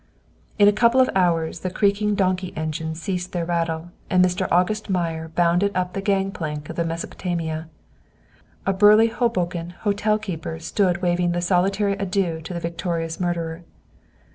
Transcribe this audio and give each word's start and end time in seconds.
In 0.57 0.67
a 0.67 0.71
couple 0.73 0.99
of 0.99 1.11
hours 1.13 1.59
the 1.59 1.69
creaking 1.69 2.15
donkey 2.15 2.53
engines 2.57 2.99
ceased 2.99 3.33
their 3.33 3.45
rattle, 3.45 3.91
and 4.09 4.25
Mr. 4.25 4.47
August 4.49 4.89
Meyer 4.89 5.27
bounded 5.27 5.71
up 5.75 5.93
the 5.93 6.01
gang 6.01 6.31
plank 6.31 6.71
of 6.71 6.75
the 6.75 6.83
"Mesopotamia." 6.83 7.69
A 8.65 8.73
burly 8.73 9.09
Hoboken 9.09 9.75
hotel 9.81 10.17
keeper 10.17 10.57
stood 10.57 11.03
waving 11.03 11.33
the 11.33 11.39
solitary 11.41 11.93
adieu 11.93 12.41
to 12.41 12.51
the 12.55 12.59
victorious 12.59 13.19
murderer. 13.19 13.63